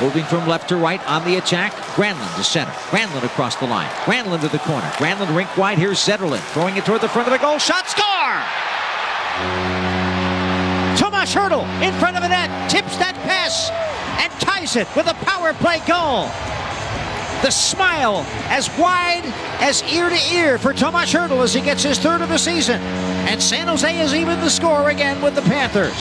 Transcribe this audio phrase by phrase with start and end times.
[0.00, 1.72] Moving from left to right on the attack.
[1.96, 2.70] Granlund to center.
[2.90, 3.88] Granlund across the line.
[4.04, 4.86] Granlund to the corner.
[4.96, 5.78] Granlund rink wide.
[5.78, 7.58] Here's Zetterlund throwing it toward the front of the goal.
[7.58, 8.06] Shot score!
[10.96, 13.70] Tomas Hertl in front of the net tips that pass
[14.20, 16.28] and ties it with a power play goal.
[17.42, 19.24] The smile as wide
[19.60, 22.80] as ear to ear for Tomas Hertl as he gets his third of the season.
[23.28, 25.94] And San Jose is even the score again with the Panthers.